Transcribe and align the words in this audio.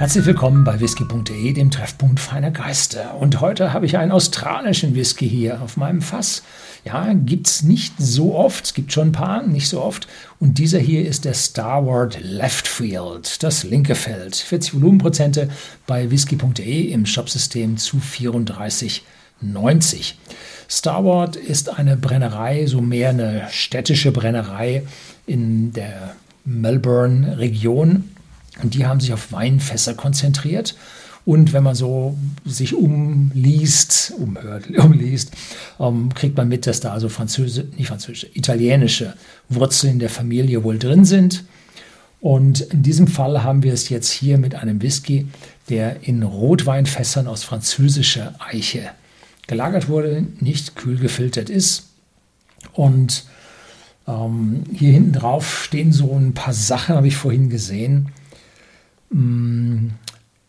Herzlich 0.00 0.24
willkommen 0.24 0.64
bei 0.64 0.80
whisky.de, 0.80 1.52
dem 1.52 1.70
Treffpunkt 1.70 2.20
feiner 2.20 2.50
Geister. 2.50 3.18
Und 3.18 3.42
heute 3.42 3.74
habe 3.74 3.84
ich 3.84 3.98
einen 3.98 4.12
australischen 4.12 4.94
Whisky 4.94 5.28
hier 5.28 5.60
auf 5.60 5.76
meinem 5.76 6.00
Fass. 6.00 6.42
Ja, 6.86 7.12
gibt 7.12 7.48
es 7.48 7.62
nicht 7.64 7.92
so 7.98 8.34
oft, 8.34 8.64
es 8.64 8.72
gibt 8.72 8.94
schon 8.94 9.08
ein 9.08 9.12
paar, 9.12 9.42
nicht 9.42 9.68
so 9.68 9.82
oft. 9.82 10.08
Und 10.38 10.56
dieser 10.56 10.78
hier 10.78 11.06
ist 11.06 11.26
der 11.26 11.34
Starward 11.34 12.18
Leftfield, 12.22 13.42
das 13.42 13.62
linke 13.62 13.94
Feld. 13.94 14.36
40 14.36 14.72
Volumenprozente 14.72 15.50
bei 15.86 16.10
whisky.de 16.10 16.92
im 16.92 17.04
Shopsystem 17.04 17.76
zu 17.76 17.98
34,90. 17.98 20.14
Starward 20.66 21.36
ist 21.36 21.78
eine 21.78 21.98
Brennerei, 21.98 22.64
so 22.64 22.80
mehr 22.80 23.10
eine 23.10 23.48
städtische 23.50 24.12
Brennerei 24.12 24.82
in 25.26 25.74
der 25.74 26.14
Melbourne-Region 26.46 28.04
und 28.62 28.74
die 28.74 28.86
haben 28.86 29.00
sich 29.00 29.12
auf 29.12 29.32
Weinfässer 29.32 29.94
konzentriert. 29.94 30.76
Und 31.26 31.52
wenn 31.52 31.62
man 31.62 31.74
so 31.74 32.16
sich 32.44 32.74
umliest, 32.74 34.14
umhört, 34.16 34.70
umliest, 34.78 35.32
ähm, 35.78 36.12
kriegt 36.14 36.36
man 36.36 36.48
mit, 36.48 36.66
dass 36.66 36.80
da 36.80 36.92
also 36.92 37.08
französische, 37.08 37.68
nicht 37.76 37.88
französische, 37.88 38.28
italienische 38.34 39.14
Wurzeln 39.48 39.98
der 39.98 40.10
Familie 40.10 40.64
wohl 40.64 40.78
drin 40.78 41.04
sind. 41.04 41.44
Und 42.20 42.60
in 42.60 42.82
diesem 42.82 43.06
Fall 43.06 43.42
haben 43.42 43.62
wir 43.62 43.72
es 43.72 43.88
jetzt 43.88 44.10
hier 44.10 44.38
mit 44.38 44.54
einem 44.54 44.82
Whisky, 44.82 45.26
der 45.68 46.06
in 46.06 46.22
Rotweinfässern 46.22 47.26
aus 47.26 47.44
französischer 47.44 48.34
Eiche 48.38 48.90
gelagert 49.46 49.88
wurde, 49.88 50.24
nicht 50.40 50.76
kühl 50.76 50.98
gefiltert 50.98 51.48
ist. 51.48 51.88
Und 52.72 53.24
ähm, 54.06 54.64
hier 54.74 54.92
hinten 54.92 55.12
drauf 55.12 55.64
stehen 55.64 55.92
so 55.92 56.14
ein 56.14 56.34
paar 56.34 56.52
Sachen, 56.52 56.94
habe 56.94 57.08
ich 57.08 57.16
vorhin 57.16 57.50
gesehen. 57.50 58.10
Mm, 59.10 59.90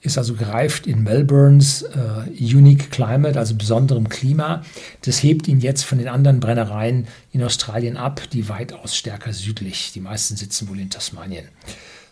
ist 0.02 0.18
also 0.18 0.34
gereift 0.34 0.88
in 0.88 1.04
Melbournes 1.04 1.84
äh, 1.84 2.30
Unique 2.32 2.90
Climate, 2.90 3.38
also 3.38 3.56
besonderem 3.56 4.10
Klima. 4.10 4.64
Das 5.04 5.22
hebt 5.22 5.48
ihn 5.48 5.60
jetzt 5.60 5.84
von 5.84 6.00
den 6.00 6.08
anderen 6.08 6.40
Brennereien 6.40 7.08
in 7.32 7.44
Australien 7.44 7.98
ab, 7.98 8.22
die 8.34 8.50
weitaus 8.50 8.96
stärker 8.96 9.32
südlich, 9.32 9.92
die 9.94 10.00
meisten 10.00 10.36
sitzen 10.36 10.70
wohl 10.70 10.80
in 10.80 10.90
Tasmanien, 10.90 11.46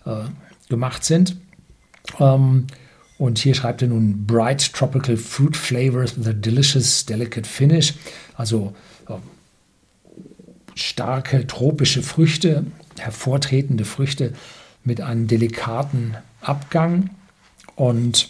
äh, 0.05 0.25
gemacht 0.69 1.03
sind. 1.03 1.35
Ähm, 2.19 2.67
und 3.17 3.39
hier 3.39 3.55
schreibt 3.55 3.81
er 3.81 3.87
nun 3.87 4.25
Bright 4.27 4.71
Tropical 4.73 5.17
Fruit 5.17 5.57
Flavors 5.57 6.17
with 6.17 6.27
a 6.27 6.33
delicious 6.33 7.05
delicate 7.05 7.47
finish, 7.47 7.95
also 8.35 8.75
äh, 9.07 9.13
starke 10.75 11.47
tropische 11.47 12.03
Früchte, 12.03 12.67
hervortretende 12.99 13.83
Früchte 13.83 14.33
mit 14.83 15.01
einem 15.01 15.27
delikaten 15.27 16.15
Abgang. 16.41 17.09
Und 17.75 18.29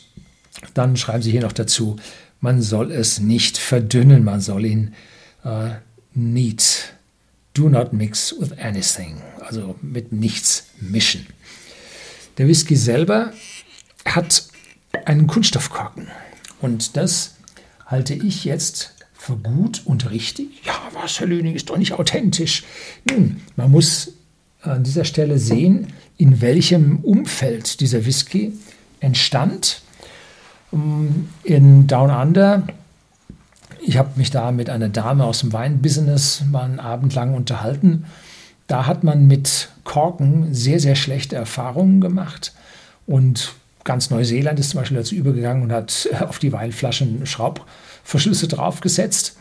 dann 0.73 0.97
schreiben 0.97 1.21
sie 1.21 1.31
hier 1.31 1.41
noch 1.41 1.53
dazu, 1.53 1.97
man 2.41 2.61
soll 2.61 2.91
es 2.91 3.19
nicht 3.19 3.57
verdünnen, 3.57 4.23
man 4.23 4.41
soll 4.41 4.65
ihn 4.65 4.93
äh, 5.43 5.71
neat, 6.13 6.93
do 7.53 7.69
not 7.69 7.93
mix 7.93 8.35
with 8.39 8.57
anything, 8.59 9.21
also 9.41 9.75
mit 9.81 10.11
nichts 10.11 10.67
mischen. 10.79 11.27
Der 12.37 12.47
Whisky 12.47 12.75
selber 12.75 13.33
hat 14.05 14.47
einen 15.05 15.27
Kunststoffkorken 15.27 16.07
und 16.61 16.95
das 16.95 17.35
halte 17.85 18.13
ich 18.13 18.45
jetzt 18.45 18.95
für 19.13 19.35
gut 19.35 19.81
und 19.85 20.09
richtig. 20.09 20.63
Ja, 20.63 20.73
was, 20.93 21.19
Herr 21.19 21.27
Lüning, 21.27 21.55
ist 21.55 21.69
doch 21.69 21.77
nicht 21.77 21.93
authentisch. 21.93 22.63
Nun, 23.09 23.41
man 23.57 23.69
muss 23.71 24.13
an 24.61 24.83
dieser 24.83 25.03
Stelle 25.03 25.37
sehen, 25.37 25.87
in 26.19 26.41
welchem 26.41 26.97
Umfeld 26.97 27.79
dieser 27.79 28.05
Whisky 28.05 28.51
entstand. 28.99 29.81
Ähm, 30.71 31.29
in 31.43 31.87
Down 31.87 32.11
Under, 32.11 32.63
ich 33.81 33.97
habe 33.97 34.11
mich 34.17 34.29
da 34.29 34.51
mit 34.51 34.69
einer 34.69 34.89
Dame 34.89 35.23
aus 35.23 35.39
dem 35.39 35.53
Weinbusiness 35.53 36.43
mal 36.51 36.65
einen 36.65 36.79
Abend 36.79 37.15
lang 37.15 37.33
unterhalten. 37.33 38.05
Da 38.67 38.85
hat 38.85 39.03
man 39.03 39.27
mit 39.27 39.69
Korken 39.85 40.53
sehr, 40.53 40.81
sehr 40.81 40.95
schlechte 40.95 41.37
Erfahrungen 41.37 42.01
gemacht. 42.01 42.53
Und 43.07 43.53
ganz 43.85 44.09
Neuseeland 44.09 44.59
ist 44.59 44.71
zum 44.71 44.81
Beispiel 44.81 44.97
dazu 44.97 45.15
übergegangen 45.15 45.63
und 45.63 45.71
hat 45.71 46.09
auf 46.19 46.37
die 46.37 46.51
Weinflaschen 46.51 47.25
Schraubverschlüsse 47.25 48.49
draufgesetzt. 48.49 49.37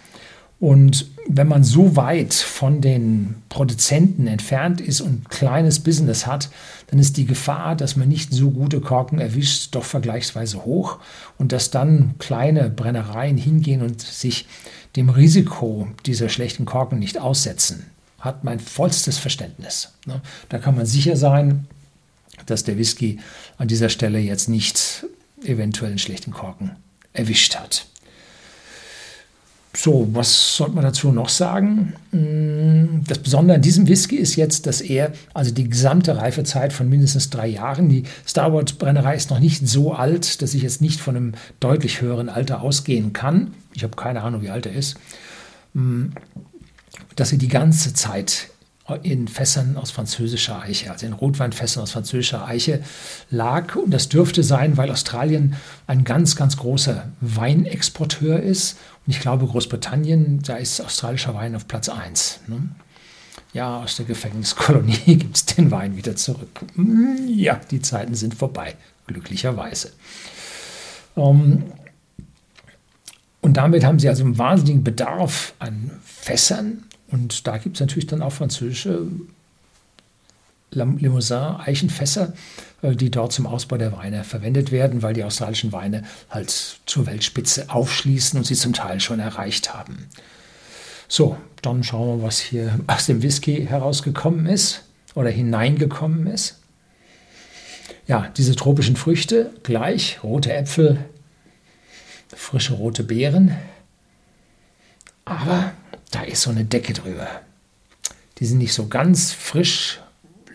Und 0.61 1.07
wenn 1.29 1.47
man 1.47 1.63
so 1.63 1.95
weit 1.95 2.35
von 2.35 2.81
den 2.81 3.37
Produzenten 3.49 4.27
entfernt 4.27 4.81
ist 4.81 5.01
und 5.01 5.29
kleines 5.29 5.79
Business 5.81 6.27
hat, 6.27 6.51
dann 6.89 6.99
ist 6.99 7.17
die 7.17 7.27
Gefahr, 7.27 7.77
dass 7.77 7.95
man 7.97 8.09
nicht 8.09 8.33
so 8.33 8.51
gute 8.51 8.81
Korken 8.81 9.21
erwischt, 9.21 9.75
doch 9.75 9.85
vergleichsweise 9.85 10.65
hoch 10.65 10.99
und 11.37 11.53
dass 11.53 11.71
dann 11.71 12.15
kleine 12.19 12.71
Brennereien 12.71 13.37
hingehen 13.37 13.83
und 13.83 14.01
sich 14.01 14.47
dem 14.97 15.11
Risiko 15.11 15.87
dieser 16.07 16.29
schlechten 16.29 16.65
Korken 16.65 16.99
nicht 16.99 17.19
aussetzen, 17.19 17.87
hat 18.19 18.43
mein 18.43 18.59
vollstes 18.59 19.19
Verständnis. 19.19 19.93
Ne? 20.07 20.21
Da 20.49 20.59
kann 20.59 20.75
man 20.75 20.87
sicher 20.87 21.17
sein, 21.17 21.67
dass 22.47 22.65
der 22.65 22.79
Whisky 22.79 23.21
an 23.59 23.69
dieser 23.69 23.91
Stelle 23.91 24.19
jetzt 24.19 24.49
nicht 24.49 25.05
eventuell 25.45 25.91
einen 25.91 25.99
schlechten 25.99 26.33
Korken 26.33 26.73
erwischt 27.13 27.55
hat. 27.57 27.87
So, 29.75 30.09
was 30.13 30.57
sollte 30.57 30.75
man 30.75 30.85
dazu 30.85 31.13
noch 31.13 31.29
sagen? 31.29 31.95
Mm, 32.11 33.05
das 33.07 33.19
Besondere 33.19 33.57
an 33.57 33.63
diesem 33.63 33.87
Whisky 33.87 34.17
ist 34.17 34.37
jetzt, 34.37 34.67
dass 34.67 34.81
er, 34.81 35.13
also 35.35 35.53
die 35.53 35.69
gesamte 35.69 36.17
Reifezeit 36.17 36.73
von 36.73 36.89
mindestens 36.89 37.31
drei 37.31 37.47
Jahren, 37.47 37.89
die 37.89 38.05
Starboard 38.27 38.79
Brennerei 38.79 39.15
ist 39.15 39.31
noch 39.31 39.41
nicht 39.41 39.69
so 39.69 39.93
alt, 39.93 40.41
dass 40.43 40.55
ich 40.55 40.63
jetzt 40.63 40.81
nicht 40.81 41.01
von 41.01 41.17
einem 41.17 41.33
deutlich 41.61 42.01
höheren 42.01 42.29
Alter 42.29 42.63
ausgehen 42.63 43.13
kann. 43.13 43.53
Ich 43.75 43.85
habe 43.85 43.95
keine 43.95 44.23
Ahnung, 44.23 44.43
wie 44.43 44.51
alt 44.51 44.67
er 44.67 44.73
ist. 44.73 44.97
Mm, 45.75 46.07
dass 47.15 47.33
er 47.33 47.39
die 47.39 47.49
ganze 47.49 47.93
Zeit 47.93 48.49
in 48.97 49.29
Fässern 49.29 49.77
aus 49.77 49.91
französischer 49.91 50.61
Eiche, 50.61 50.91
also 50.91 51.07
in 51.07 51.13
Rotweinfässern 51.13 51.83
aus 51.83 51.93
französischer 51.93 52.47
Eiche 52.47 52.83
lag. 53.31 53.77
Und 53.77 53.91
das 53.91 54.09
dürfte 54.09 54.43
sein, 54.43 54.77
weil 54.77 54.91
Australien 54.91 55.57
ein 55.87 56.05
ganz, 56.05 56.37
ganz 56.37 56.57
großer 56.57 57.09
Weinexporteur 57.21 58.41
ist. 58.41 58.79
Und 59.07 59.13
ich 59.13 59.21
glaube, 59.21 59.47
Großbritannien, 59.47 60.43
da 60.43 60.57
ist 60.57 60.81
australischer 60.81 61.35
Wein 61.35 61.55
auf 61.55 61.69
Platz 61.69 61.89
1. 61.89 62.41
Ne? 62.47 62.69
Ja, 63.53 63.79
aus 63.79 63.97
der 63.97 64.07
Gefängniskolonie 64.07 64.97
gibt 65.17 65.37
es 65.37 65.47
den 65.47 65.71
Wein 65.71 65.97
wieder 65.97 66.17
zurück. 66.17 66.61
Hm, 66.75 67.29
ja, 67.29 67.61
die 67.71 67.81
Zeiten 67.81 68.15
sind 68.15 68.35
vorbei, 68.35 68.77
glücklicherweise. 69.07 69.93
Ähm, 71.17 71.65
und 73.41 73.57
damit 73.57 73.85
haben 73.85 73.99
sie 73.99 74.09
also 74.09 74.25
einen 74.25 74.37
wahnsinnigen 74.37 74.85
Bedarf 74.85 75.55
an 75.59 75.91
Fässern, 76.05 76.85
und 77.11 77.47
da 77.47 77.59
gibt 77.59 77.77
es 77.77 77.81
natürlich 77.81 78.07
dann 78.07 78.23
auch 78.23 78.33
französische 78.33 79.07
Limousin-Eichenfässer, 80.71 82.35
äh, 82.83 82.95
die 82.95 83.11
dort 83.11 83.33
zum 83.33 83.47
Ausbau 83.47 83.77
der 83.77 83.93
Weine 83.93 84.25
verwendet 84.25 84.71
werden, 84.71 85.03
weil 85.03 85.15
die 85.15 85.25
australischen 85.25 85.73
Weine 85.73 86.05
halt 86.31 86.51
zur 86.87 87.07
Weltspitze 87.07 87.71
aufschließen 87.71 88.39
und 88.39 88.45
sie 88.45 88.55
zum 88.55 88.73
Teil 88.73 89.01
schon 89.01 89.21
erreicht 89.21 89.73
haben. 89.73 90.09
So, 91.09 91.39
dann 91.63 91.83
schauen 91.83 92.19
wir, 92.19 92.27
was 92.27 92.39
hier 92.39 92.79
aus 92.87 93.07
dem 93.07 93.23
Whisky 93.23 93.67
herausgekommen 93.67 94.47
ist 94.47 94.83
oder 95.15 95.31
hineingekommen 95.31 96.27
ist. 96.27 96.59
Ja, 98.07 98.31
diese 98.37 98.55
tropischen 98.55 98.97
Früchte, 98.97 99.53
gleich 99.63 100.23
rote 100.23 100.53
Äpfel, 100.53 100.99
frische 102.29 102.75
rote 102.75 103.05
Beeren, 103.05 103.55
aber 105.25 105.73
da 106.11 106.23
ist 106.23 106.43
so 106.43 106.51
eine 106.51 106.65
Decke 106.65 106.93
drüber. 106.93 107.29
Die 108.39 108.47
sind 108.47 108.59
nicht 108.59 108.73
so 108.73 108.89
ganz 108.89 109.33
frisch, 109.33 110.01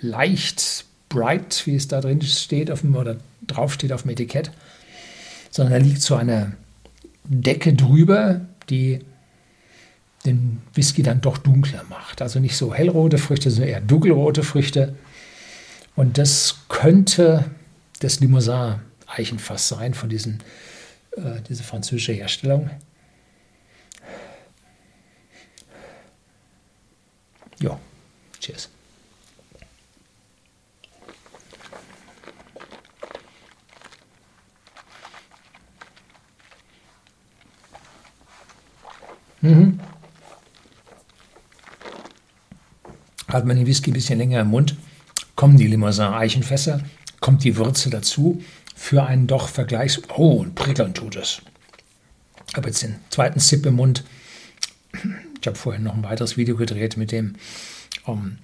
leicht, 0.01 0.85
bright, 1.09 1.63
wie 1.65 1.75
es 1.75 1.87
da 1.87 2.01
drin 2.01 2.21
steht 2.21 2.71
auf 2.71 2.81
dem, 2.81 2.95
oder 2.95 3.17
drauf 3.45 3.73
steht 3.73 3.91
auf 3.91 4.03
dem 4.03 4.11
Etikett, 4.11 4.51
sondern 5.51 5.79
da 5.79 5.85
liegt 5.85 6.01
so 6.01 6.15
eine 6.15 6.53
Decke 7.25 7.73
drüber, 7.73 8.41
die 8.69 8.99
den 10.25 10.61
Whisky 10.73 11.03
dann 11.03 11.21
doch 11.21 11.37
dunkler 11.37 11.83
macht. 11.89 12.21
Also 12.21 12.39
nicht 12.39 12.55
so 12.55 12.73
hellrote 12.73 13.17
Früchte, 13.17 13.51
sondern 13.51 13.69
eher 13.69 13.81
dunkelrote 13.81 14.43
Früchte. 14.43 14.95
Und 15.95 16.17
das 16.17 16.59
könnte 16.69 17.45
das 17.99 18.19
Limousin-Eichenfass 18.19 19.67
sein 19.67 19.93
von 19.93 20.09
diesen, 20.09 20.41
äh, 21.17 21.41
dieser 21.47 21.63
französischen 21.63 22.15
Herstellung. 22.15 22.69
Ja, 27.63 27.79
cheers. 28.41 28.69
Mhm. 39.39 39.79
Hat 43.29 43.45
man 43.45 43.55
den 43.55 43.65
Whisky 43.65 43.91
ein 43.91 43.93
bisschen 43.93 44.19
länger 44.19 44.41
im 44.41 44.49
Mund, 44.49 44.75
kommen 45.35 45.55
die 45.55 45.67
Limousin-Eichenfässer, 45.67 46.81
kommt 47.21 47.45
die 47.45 47.55
Würze 47.55 47.89
dazu 47.89 48.43
für 48.75 49.03
einen 49.03 49.27
doch 49.27 49.47
vergleichs... 49.47 50.01
Oh, 50.09 50.41
und 50.41 50.55
prickeln 50.55 50.93
tut 50.93 51.15
es. 51.15 51.41
Habe 52.55 52.67
jetzt 52.67 52.83
den 52.83 52.99
zweiten 53.09 53.39
Sip 53.39 53.65
im 53.65 53.75
Mund. 53.75 54.03
Ich 55.43 55.47
habe 55.47 55.57
vorhin 55.57 55.83
noch 55.83 55.93
ein 55.93 56.05
weiteres 56.05 56.37
Video 56.37 56.55
gedreht 56.55 56.95
mit 56.95 57.11
dem. 57.11 57.35
Um, 58.05 58.17
ähm, 58.17 58.37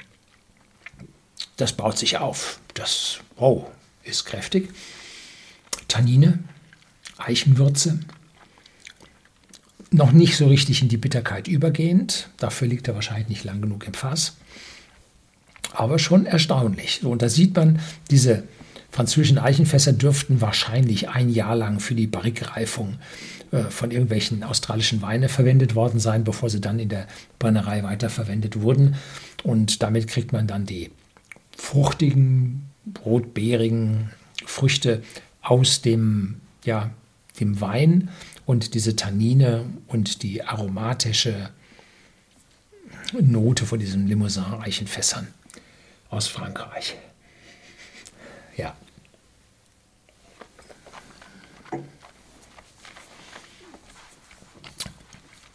das 1.55 1.71
baut 1.71 1.97
sich 1.97 2.17
auf. 2.17 2.59
Das 2.73 3.21
oh, 3.37 3.67
ist 4.03 4.25
kräftig. 4.25 4.69
Tannine, 5.87 6.39
Eichenwürze. 7.17 8.01
Noch 9.91 10.11
nicht 10.11 10.35
so 10.35 10.47
richtig 10.47 10.81
in 10.81 10.89
die 10.89 10.97
Bitterkeit 10.97 11.47
übergehend. 11.47 12.31
Dafür 12.35 12.67
liegt 12.67 12.89
er 12.89 12.95
wahrscheinlich 12.95 13.29
nicht 13.29 13.45
lang 13.45 13.61
genug 13.61 13.87
im 13.87 13.93
Fass. 13.93 14.35
Aber 15.71 15.99
schon 15.99 16.25
erstaunlich. 16.25 17.05
und 17.05 17.21
da 17.21 17.29
sieht 17.29 17.55
man, 17.55 17.79
diese 18.11 18.43
französischen 18.91 19.37
Eichenfässer 19.37 19.93
dürften 19.93 20.41
wahrscheinlich 20.41 21.09
ein 21.09 21.29
Jahr 21.29 21.55
lang 21.55 21.79
für 21.79 21.95
die 21.95 22.07
Barrikreifung 22.07 22.97
äh, 23.51 23.63
von 23.63 23.91
irgendwelchen 23.91 24.43
australischen 24.43 25.01
Weine 25.01 25.29
verwendet 25.29 25.75
worden 25.75 25.99
sein, 25.99 26.23
bevor 26.23 26.49
sie 26.49 26.61
dann 26.61 26.79
in 26.79 26.89
der 26.89 27.07
Brennerei 27.39 27.83
weiterverwendet 27.83 28.61
wurden. 28.61 28.95
Und 29.43 29.81
damit 29.83 30.07
kriegt 30.07 30.33
man 30.33 30.47
dann 30.47 30.65
die 30.65 30.91
fruchtigen, 31.55 32.69
rotbeerigen 33.05 34.09
Früchte 34.45 35.03
aus 35.41 35.81
dem, 35.81 36.41
ja, 36.63 36.91
dem 37.39 37.61
Wein 37.61 38.09
und 38.45 38.73
diese 38.73 38.95
Tannine 38.95 39.65
und 39.87 40.23
die 40.23 40.43
aromatische 40.43 41.49
Note 43.19 43.65
von 43.65 43.79
diesen 43.79 44.07
Limousin-Eichenfässern 44.07 45.27
aus 46.09 46.27
Frankreich. 46.27 46.95
Ja. 48.59 48.75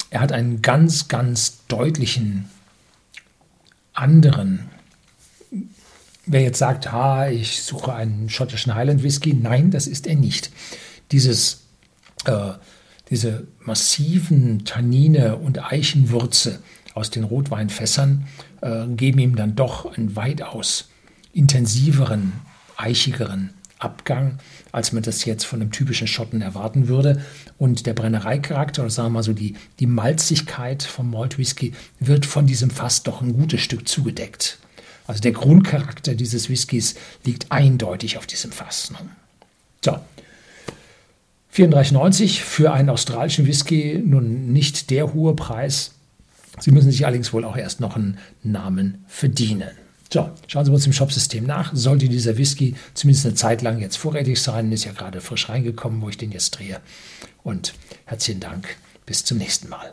Er 0.08 0.20
hat 0.20 0.32
einen 0.32 0.62
ganz, 0.62 1.08
ganz 1.08 1.66
deutlichen 1.66 2.48
anderen. 3.92 4.70
Wer 6.24 6.40
jetzt 6.40 6.58
sagt, 6.58 6.92
ha, 6.92 7.28
ich 7.28 7.62
suche 7.62 7.92
einen 7.92 8.30
schottischen 8.30 8.74
Highland 8.74 9.02
Whisky, 9.02 9.34
nein, 9.34 9.70
das 9.70 9.86
ist 9.86 10.06
er 10.06 10.14
nicht. 10.14 10.50
Dieses, 11.12 11.64
äh, 12.24 12.52
diese 13.10 13.46
massiven 13.60 14.64
Tannine 14.64 15.36
und 15.36 15.62
Eichenwürze 15.62 16.62
aus 16.94 17.10
den 17.10 17.24
Rotweinfässern 17.24 18.26
äh, 18.62 18.86
geben 18.86 19.18
ihm 19.18 19.36
dann 19.36 19.56
doch 19.56 19.94
einen 19.94 20.16
weitaus 20.16 20.88
intensiveren, 21.34 22.32
eichigeren 22.76 23.50
Abgang, 23.78 24.38
als 24.72 24.92
man 24.92 25.02
das 25.02 25.24
jetzt 25.24 25.44
von 25.44 25.60
einem 25.60 25.70
typischen 25.70 26.06
Schotten 26.06 26.40
erwarten 26.40 26.88
würde. 26.88 27.22
Und 27.58 27.86
der 27.86 27.94
Brennereicharakter, 27.94 28.82
oder 28.82 28.90
sagen 28.90 29.08
wir 29.08 29.18
mal 29.18 29.22
so 29.22 29.32
die, 29.32 29.54
die 29.78 29.86
Malzigkeit 29.86 30.82
vom 30.82 31.10
Malt 31.10 31.38
Whisky, 31.38 31.72
wird 32.00 32.26
von 32.26 32.46
diesem 32.46 32.70
Fass 32.70 33.02
doch 33.02 33.20
ein 33.20 33.34
gutes 33.34 33.60
Stück 33.60 33.86
zugedeckt. 33.86 34.58
Also 35.06 35.20
der 35.20 35.32
Grundcharakter 35.32 36.14
dieses 36.14 36.48
Whiskys 36.48 36.94
liegt 37.24 37.52
eindeutig 37.52 38.16
auf 38.16 38.26
diesem 38.26 38.52
Fass. 38.52 38.90
Ne? 38.90 38.98
So. 39.84 39.98
34,90 41.54 42.40
für 42.40 42.72
einen 42.72 42.90
australischen 42.90 43.46
Whisky, 43.46 44.02
nun 44.04 44.52
nicht 44.52 44.90
der 44.90 45.12
hohe 45.12 45.36
Preis. 45.36 45.92
Sie 46.58 46.72
müssen 46.72 46.90
sich 46.90 47.04
allerdings 47.04 47.32
wohl 47.32 47.44
auch 47.44 47.56
erst 47.56 47.80
noch 47.80 47.94
einen 47.94 48.18
Namen 48.42 49.04
verdienen. 49.06 49.70
So, 50.14 50.30
schauen 50.46 50.64
Sie 50.64 50.70
uns 50.70 50.86
im 50.86 50.92
Shopsystem 50.92 51.44
nach. 51.44 51.74
Sollte 51.74 52.08
dieser 52.08 52.38
Whisky 52.38 52.76
zumindest 52.94 53.26
eine 53.26 53.34
Zeit 53.34 53.62
lang 53.62 53.80
jetzt 53.80 53.96
vorrätig 53.96 54.40
sein, 54.40 54.70
ist 54.70 54.84
ja 54.84 54.92
gerade 54.92 55.20
frisch 55.20 55.48
reingekommen, 55.48 56.00
wo 56.02 56.08
ich 56.08 56.16
den 56.16 56.30
jetzt 56.30 56.52
drehe. 56.52 56.80
Und 57.42 57.74
herzlichen 58.04 58.38
Dank. 58.38 58.76
Bis 59.06 59.24
zum 59.24 59.38
nächsten 59.38 59.68
Mal. 59.68 59.92